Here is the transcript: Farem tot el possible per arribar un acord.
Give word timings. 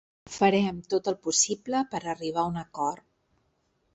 Farem 0.35 0.77
tot 0.93 1.09
el 1.11 1.17
possible 1.27 1.83
per 1.93 2.01
arribar 2.15 2.47
un 2.53 2.57
acord. 2.65 3.07